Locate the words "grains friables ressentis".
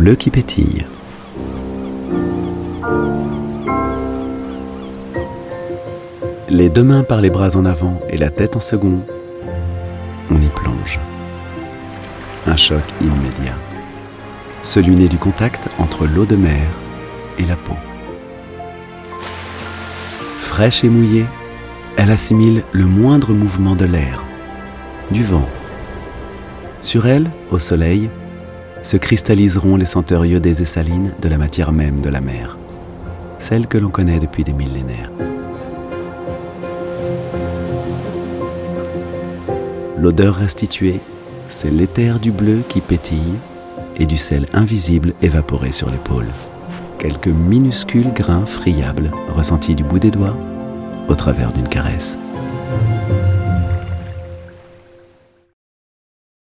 48.14-49.74